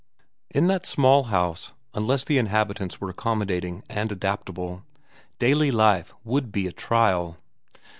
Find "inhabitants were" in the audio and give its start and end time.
2.39-3.11